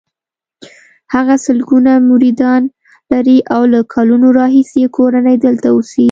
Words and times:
هغه 1.13 1.35
سلګونه 1.45 1.91
مریدان 2.09 2.63
لري 3.11 3.37
او 3.55 3.61
له 3.73 3.79
کلونو 3.93 4.27
راهیسې 4.39 4.77
یې 4.83 4.93
کورنۍ 4.97 5.35
دلته 5.45 5.67
اوسي. 5.75 5.99